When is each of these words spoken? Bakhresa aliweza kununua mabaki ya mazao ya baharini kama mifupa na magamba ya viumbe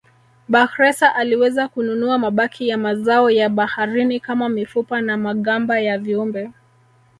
Bakhresa 0.49 1.15
aliweza 1.15 1.67
kununua 1.67 2.17
mabaki 2.17 2.67
ya 2.67 2.77
mazao 2.77 3.29
ya 3.29 3.49
baharini 3.49 4.19
kama 4.19 4.49
mifupa 4.49 5.01
na 5.01 5.17
magamba 5.17 5.79
ya 5.79 5.97
viumbe 5.97 6.51